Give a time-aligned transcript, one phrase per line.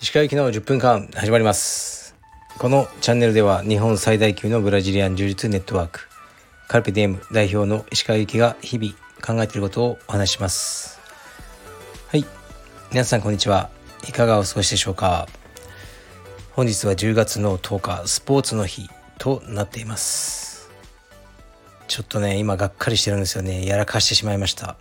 [0.00, 2.16] 石川行きの10分間始まります。
[2.58, 6.08] このチャンネルでは日本最大級のブラジリアン柔術ネットワーク
[6.66, 8.94] カルペディエム代表の石川行きが日々
[9.24, 10.98] 考えていることをお話しします。
[12.08, 12.24] はい。
[12.90, 13.70] 皆さんこんにちは
[14.08, 15.28] いかがお過ごしでしょうか。
[16.50, 18.88] 本日は10月の10日スポーツの日
[19.18, 20.47] となっています。
[21.88, 23.64] ちょっとね今がっかりしてるんですよね。
[23.66, 24.76] やらかしてしまいました。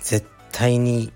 [0.00, 1.12] 絶対に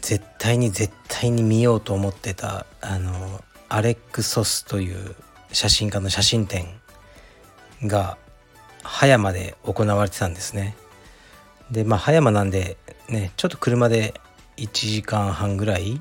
[0.00, 5.14] 絶対に絶対に見ようと思ってたあのアレック・ソスという
[5.52, 6.66] 写真家の写真展
[7.84, 8.16] が
[8.82, 10.76] 葉山で行われてたんですね。
[11.70, 12.78] でまあ葉山なんで
[13.08, 14.14] ねちょっと車で
[14.56, 16.00] 1時間半ぐらい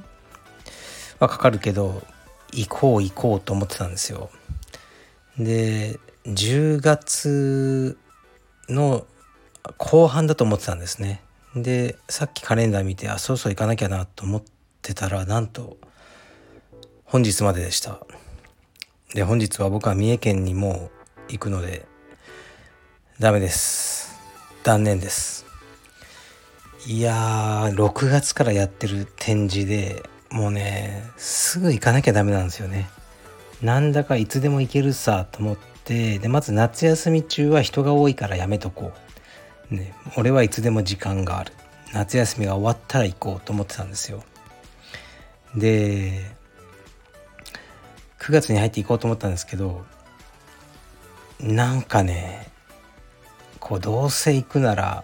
[1.20, 2.02] はかかるけど
[2.54, 4.30] 行こう行こうと思ってたんですよ。
[5.38, 7.98] で10月
[8.72, 9.06] の
[9.78, 11.22] 後半だと思ってたんですね。
[11.56, 14.44] でさっきカレンダー見てあそろそろ行かなきゃなと思っ
[14.82, 15.78] てたらなんと
[17.04, 18.00] 本日まででした。
[19.14, 20.90] で本日は僕は三重県にも
[21.28, 21.86] 行くので
[23.20, 24.18] ダメです。
[24.64, 25.46] 断念です。
[26.88, 32.90] いやー6月からやってる展示でもうねすぐ行かなきゃダメなんですよね。
[33.62, 35.58] なんだかいつでも行けるさと思っ
[35.92, 38.94] てでまず夏休み中は人が多いからやめとこ
[39.70, 41.52] う、ね、俺はいつでも時間がある。
[41.94, 44.24] 夏休みが終わったら行こうと思ってたんですよ。
[45.54, 46.14] で
[48.20, 49.84] 9月に入って行こうと思ったんですけど
[51.42, 52.48] なんかね
[53.60, 55.04] こうどうせ行くなら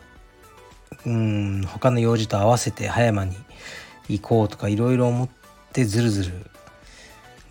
[1.05, 3.35] うん他の用事と合わせて葉山に
[4.07, 5.29] 行こうとかいろいろ思っ
[5.73, 6.49] てずるずる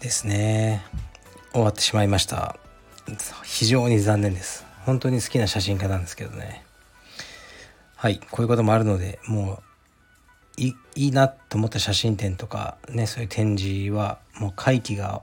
[0.00, 0.82] ですね。
[1.52, 2.56] 終わってしまいました。
[3.44, 4.64] 非常に残念です。
[4.84, 6.64] 本当に好きな写真家なんですけどね。
[7.96, 9.62] はいこういうこともあるのでも
[10.58, 15.22] ういいなと思った写真展とかねそういう展示はもう会期が、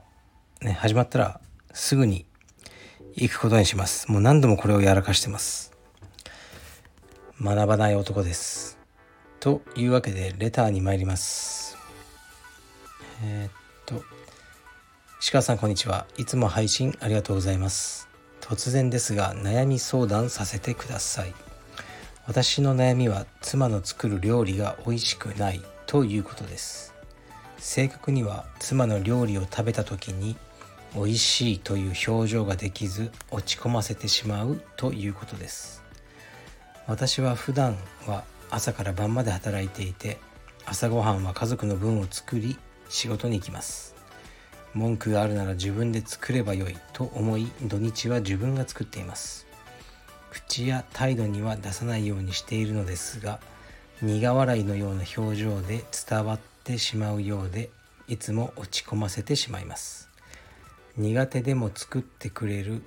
[0.60, 1.40] ね、始まったら
[1.72, 2.26] すぐに
[3.14, 4.10] 行くことにします。
[4.10, 5.72] もう何度もこれをやらかしてます。
[7.40, 8.78] 学ばない男です。
[9.40, 11.76] というわけでレターに参ります。
[13.22, 13.52] えー、っ
[13.86, 14.04] と
[15.24, 16.06] 石川さんこんにちは。
[16.18, 18.10] いつも配信ありがとうございます。
[18.42, 21.32] 突然ですが悩み相談させてください。
[22.26, 26.94] 私の悩みは妻の作る料理が美味しくないということです。
[27.56, 30.36] 正確には妻の料理を食べた時に
[30.94, 35.82] 美味しいという表情ができず落ち込ませてしまうということです。
[36.86, 40.18] 私は普段は朝から晩まで働いていて
[40.66, 42.58] 朝ごはんは家族の分を作り
[42.90, 43.93] 仕事に行きます。
[44.74, 49.46] 文句があるなら自分で作ればよいと思い土日は自分が作っています。
[50.30, 53.38] 口や態度には出さないようにしているのですが
[54.02, 57.70] 苦笑いのような表情で伝わってしまうようで
[58.08, 60.10] いつも落ち込ませてしまいます。
[60.96, 62.84] 苦手でも作ってくれる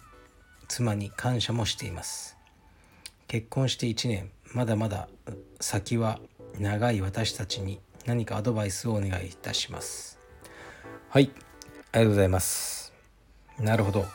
[0.67, 2.37] 妻に感謝もしています。
[3.27, 5.07] 結婚して1年まだまだ
[5.59, 6.19] 先は
[6.59, 10.19] 長い私たちに何かアドバイスをお願いいたします。
[11.09, 11.31] はい。
[11.99, 12.93] りがとうございます。
[13.59, 14.05] なるほど。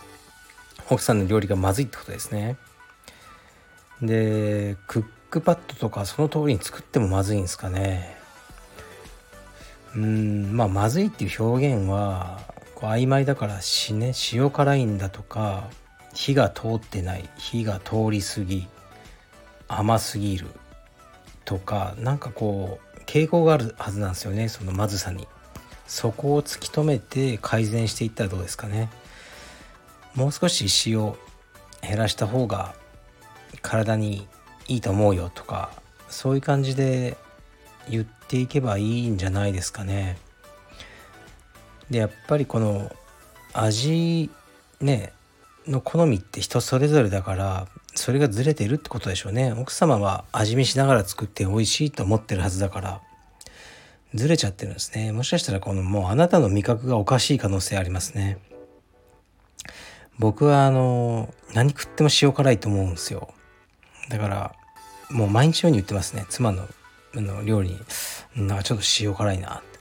[0.90, 2.56] 奥さんの料理がまずいってことですね。
[4.00, 8.16] でクックパッドとかその通りに作ってもまずいんですかね。
[9.94, 12.40] うんまあまずいっていう表現は
[12.76, 15.68] 曖昧だからしね塩辛いんだとか
[16.14, 18.66] 火が通ってない火が通り過ぎ
[19.68, 20.48] 甘すぎる
[21.44, 25.28] とかなんかこう傾向があるはずなんですよねそのまずさに。
[25.92, 28.88] そこを突き止めて改善していったらどうですかね。
[30.14, 31.12] もう少し塩
[31.82, 32.74] 減らした方が
[33.60, 34.26] 体に
[34.68, 35.70] いいと思うよとか
[36.08, 37.18] そういう感じで
[37.90, 40.16] 言っていけばいいんじゃないですかね。
[41.90, 42.90] でやっぱりこの
[43.52, 44.30] 味
[44.80, 45.12] ね
[45.68, 49.52] の好みって人それぞれだからそれがずれてるってことでしょうね。
[49.52, 53.02] 奥様は味見しながら作って美味しいと思ってるはずだから。
[54.14, 55.12] ずれちゃってるんですね。
[55.12, 58.38] もしかしたらこのもうあなたの味覚がおかしい可能性ありますね。
[60.18, 63.32] 僕はあの何食っても塩辛いと思うんですよ。
[64.08, 64.54] だから
[65.10, 66.26] もう毎日のように言ってますね。
[66.28, 66.68] 妻の
[67.14, 68.46] あの料理に。
[68.46, 69.78] なんかちょっと塩辛いなって。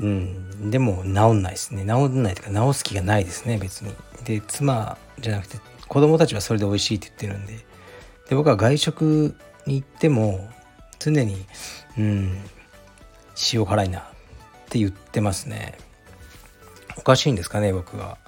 [0.00, 1.84] うんでも治んないですね。
[1.86, 3.94] 治んないというか治す気がないですね別に。
[4.24, 5.58] で妻じゃなくて
[5.88, 7.64] 子供たちはそれで美味しいって言ってるんで。
[8.28, 9.34] で僕は外食
[9.66, 10.48] に行っても
[10.98, 11.46] 常に
[11.96, 12.38] うん
[13.52, 14.02] 塩辛いなっ
[14.68, 15.78] て言ってますね
[16.96, 18.18] おかしいんですかね僕は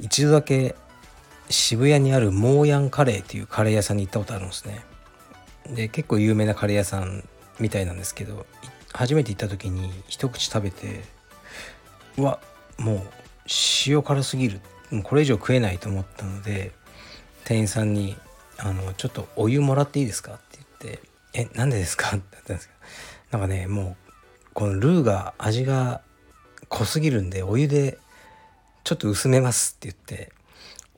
[0.00, 0.74] 一度だけ
[1.50, 4.80] 渋谷にあるモーヤンカレーっていうカレー屋さんに行ったことあるんですね
[5.70, 7.24] で結構有名なカレー屋さん
[7.58, 8.46] みたいなんですけど
[8.92, 11.02] 初めて行った時に一口食べて
[12.16, 12.40] うわ
[12.78, 13.00] もう
[13.86, 14.60] 塩辛すぎる
[14.90, 16.72] もうこれ以上食えないと思ったので
[17.44, 18.16] 店員さんに
[18.58, 22.74] あの「ちょっとお湯もらっていいですか?」って言って「えなんでですか?」って言ったんですけ
[23.32, 24.07] どなんかねもう
[24.58, 26.00] このルーが味が
[26.68, 27.96] 濃すぎるんでお湯で
[28.82, 30.32] ちょっと薄めますって言って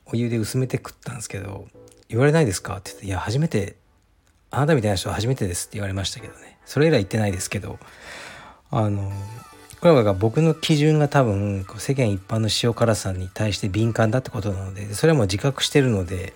[0.07, 1.67] お湯で薄めて食ったんですけど
[2.09, 3.75] 言われないですかって言って「いや初めて
[4.49, 6.57] あなたみたいな人は初めてです」って言われましたけどね。
[6.65, 7.77] それ以来言ってないですけど
[8.71, 9.13] あの
[9.79, 16.33] これは僕の基準が多分世間一般の塩辛さに対して敏感だってことなのでそれはもう自覚してるので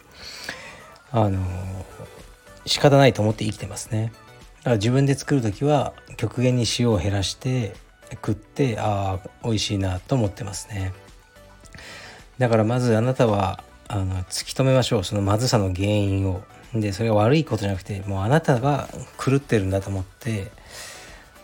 [1.11, 1.43] あの
[2.67, 4.13] 仕方ないと思って生きてますね。
[4.65, 7.75] から自分で作る時は極限に塩を減らして
[8.11, 10.91] 食ってああ美味しいなと思ってますね。
[12.39, 15.03] だからまずあなたはあの突き止めましょう。
[15.03, 16.43] そのまずさの原因を。
[16.73, 18.89] でそれが悪いことじゃなくてもうあなたが
[19.23, 20.51] 狂ってるんだと思って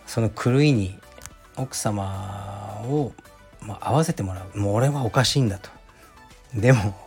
[0.05, 0.99] その狂いに
[1.55, 3.13] 奥様を、
[3.61, 4.59] まあ、合わせてもらう。
[4.59, 5.69] もう俺はおかしいんだと。
[6.55, 6.97] でも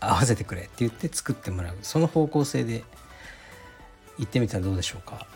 [0.00, 1.76] 合わせてくれって言って作ってもらう。
[1.82, 2.82] その方向性で
[4.18, 5.26] 行ってみたらどうでしょうか？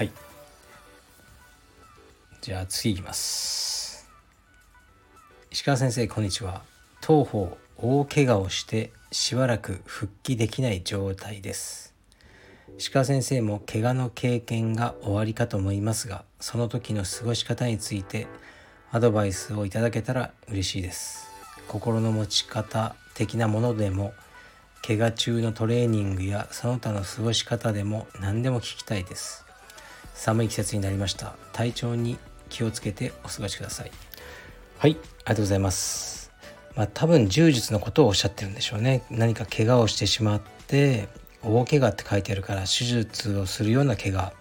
[0.00, 0.10] はい。
[2.40, 4.08] じゃあ次いきます。
[5.50, 6.62] 石川先生こんにちは。
[7.02, 11.94] 当方大怪我をしてしばらく復帰できない状態です。
[12.94, 18.26] 鹿先生も怪我の経験が終わりかと思いますがその時の過ごし方について
[18.92, 21.28] アドバイスをいただけたら嬉しいです。
[21.68, 24.14] 心の持ち方的なものでも
[24.80, 29.44] 怪我中のトレーニングやその他の過ごし方でも何でも聞きたいです。
[30.20, 31.34] 寒い季節になりました。
[31.54, 32.18] 体調に
[32.50, 33.90] 気をつけてお過ごしください。
[34.76, 34.90] はい。
[34.90, 36.30] ありがとうございます。
[36.76, 39.02] まあ多分柔術のことをおっしゃってるんでしょうね。
[39.08, 41.08] 何か怪我をしてしまって
[41.42, 44.34] 大怪我って書いてあるから手術をするような怪我、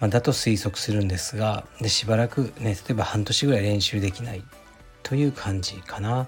[0.00, 4.42] まあ、だと推測するんですがでしばらくね例えば半年ぐらい練習できない。
[5.02, 6.26] という感じかな。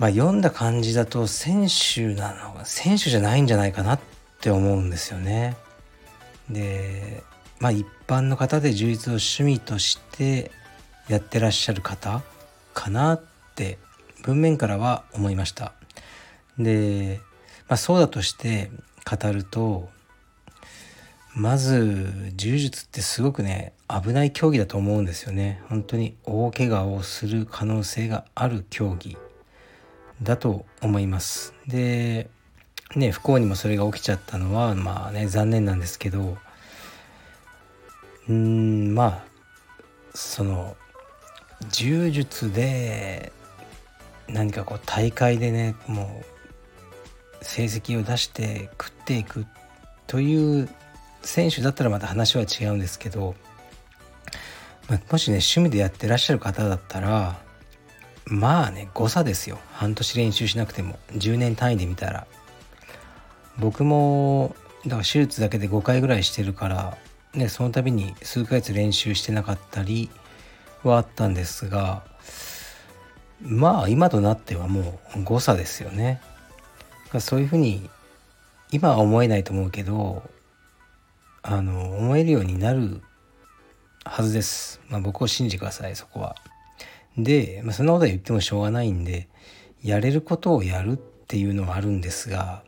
[0.00, 4.00] まあ、読んだ感じだと選手なのが選手じゃないんじゃないかなっ
[4.40, 5.56] て思うんですよね。
[6.50, 7.22] で
[7.60, 10.50] まあ一般の方で充実を趣味として
[11.08, 12.22] やってらっしゃる方
[12.74, 13.22] かなっ
[13.54, 13.78] て
[14.22, 15.72] 文面からは思いました。
[16.58, 17.20] で
[17.68, 18.70] まあ、そうだとして
[19.04, 19.88] 語ると
[21.34, 29.16] まず柔術ってすごくね危ない競技だと思うんですよね本当に大怪我をする可能性がある競技
[30.22, 32.30] だと思いますで
[32.94, 36.38] ね不幸にもそれが起きちゃったのはまあね残念なんですけど
[38.28, 39.24] うんまあ
[40.14, 40.76] その
[41.70, 43.32] 柔術で
[44.28, 46.22] 何かこう大会でねも
[47.40, 49.46] う成績を出して食っていく
[50.06, 50.68] という
[51.22, 53.34] 選手だったらまた話は違うんですけど、
[54.88, 57.36] まあ、もしね趣味でやってらっしゃる方だったら
[58.26, 59.58] まあね誤差ですよ。
[59.72, 60.98] 半年練習しなくても。
[61.12, 62.26] 10年単位で見たら。
[63.58, 64.54] 僕も
[64.84, 66.98] だから手術だけで5回ぐらいしてるから
[67.34, 70.10] ねその度に数ヶ月練習してなかったり
[70.82, 72.02] はあったんですが
[73.40, 76.20] まあ今となってはもう誤差ですよね
[77.18, 77.88] そういうふうに
[78.72, 80.22] 今は思えないと思うけど
[81.42, 83.00] あの思えるようになる
[84.04, 84.80] はずです。
[84.88, 86.36] まあ、僕を信じてくださいそこは。
[87.16, 89.28] で、まあ、そんなことは言ってもしょうがないんで
[89.82, 92.62] やれることをやるっていうのはあるんですが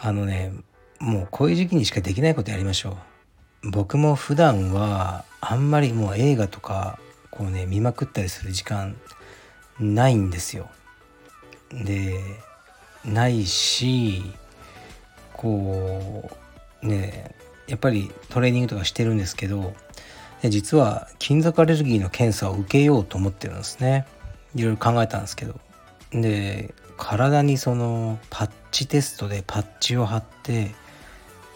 [0.00, 0.52] あのね
[0.98, 2.96] もうこういう時期にしかできないことやりましょ
[3.64, 3.70] う。
[3.70, 6.98] 僕も普段はあんまりもう映画とか
[7.30, 8.96] こうね見まくったりする時間
[9.80, 10.68] ないんですよ。
[11.72, 12.18] で
[13.04, 14.22] ないし
[15.34, 16.30] こ
[16.82, 17.34] うね
[17.66, 19.74] やっぱりトレーニングとかしてるんですけど
[20.42, 24.06] 実は金属アレルギーの検査を受けようと思ってるんですね
[24.54, 25.60] いろいろ考えたんですけど
[26.12, 30.74] で体にそのパッチテストでパッチを貼って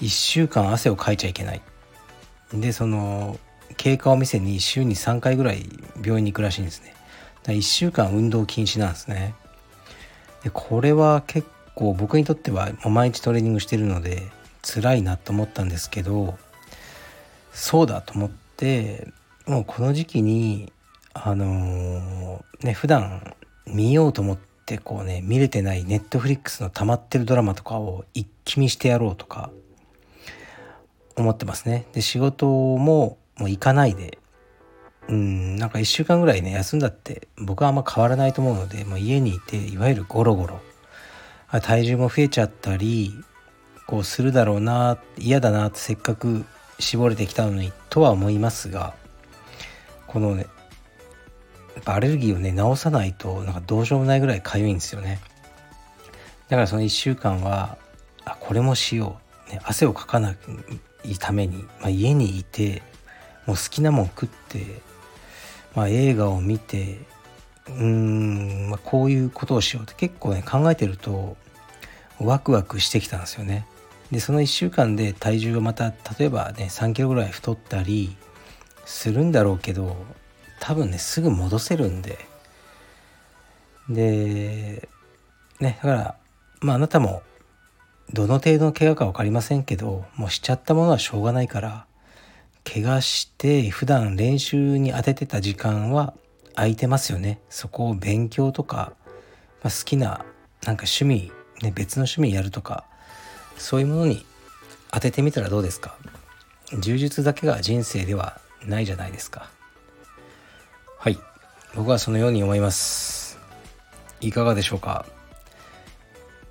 [0.01, 1.61] 1週間汗をかいちゃいけない。
[2.55, 3.39] でその
[3.77, 5.69] 経過を見せに週に3回ぐらい
[6.03, 6.95] 病院に行くらしいんですね。
[7.43, 9.35] だ1週間運動禁止なんですね。
[10.45, 14.23] でこれは結構僕にとっては毎日トレーニングしてるので
[14.63, 16.37] 辛いなと思ったんですけど
[17.53, 19.09] そうだと思って
[19.47, 20.73] もうこの時期に
[21.15, 23.35] あのー、ね普段
[23.67, 29.51] 見ようと思ってこうね見れてないネットフリックスの溜まってるドラマとかを一気見してやろうとか
[31.17, 31.87] 思ってますね。
[31.93, 34.19] で仕事ももう行かないで
[35.09, 40.61] うんなんか1週間ぐらいね休んだって僕はあんま変わらないと思うのでもう家にいていわゆるゴロゴロ
[41.61, 43.13] 体重も増えちゃったり
[43.87, 46.45] こうするだろうな嫌だなってせっかく
[46.79, 48.95] 絞れてきたのにとは思いますが
[50.07, 50.47] このね
[51.75, 55.21] やっぱアレルギーをね治さないとなんかどうしようもないぐらいかゆいんですよね
[56.49, 57.79] だからその1週間は
[58.25, 60.33] あこれもしよう、ね、汗をかかな
[61.05, 62.83] いために、まあ、家にいて
[63.47, 64.65] もう好きなもん食って、
[65.75, 66.99] まあ、映画を見て
[67.69, 71.37] うーん、まあ、こういうことをしようって結構ね考えてると
[72.21, 73.67] ワクワクしてきたんですよね。
[74.13, 75.89] でその1週間で体重がまた
[76.19, 78.15] 例えばね3キロぐらい太ったり
[78.85, 79.97] するんだろうけど
[80.65, 82.25] 多分ねすぐ戻せるんで。
[83.89, 84.89] で
[85.59, 86.17] ねだから
[86.61, 87.23] まああなたも
[88.13, 91.87] どの程度の怪我か分かりませんけどもうしちゃったものはしょうがないから
[92.63, 96.15] 怪我して普段練習に当ててた時間は
[96.55, 97.41] 空いてますよね。
[97.51, 98.93] そこを勉強とか、
[99.65, 100.25] まあ、好きな
[100.65, 102.85] なんか趣味、ね、別の趣味やるとか
[103.59, 104.25] そういうものに
[104.93, 105.97] 当ててみたらどうですか？
[106.79, 109.51] 柔術だけが人生ではないじゃないですか。
[111.75, 113.39] 僕はそのように思います。
[114.21, 115.07] いかがでしょうか？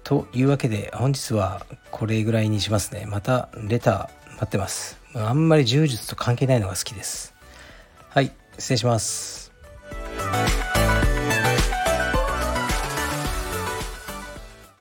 [0.04, 3.06] というわけで本日はこれぐらいにしますね。
[3.06, 5.00] またレター待ってます。
[5.14, 7.34] あんまり柔術と関係ないのが好きです。
[8.10, 9.52] はい失礼します。